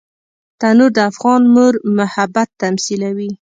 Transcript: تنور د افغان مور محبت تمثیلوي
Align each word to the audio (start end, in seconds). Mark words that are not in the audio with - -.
تنور 0.59 0.91
د 0.97 0.99
افغان 1.11 1.41
مور 1.53 1.73
محبت 1.97 2.47
تمثیلوي 2.61 3.29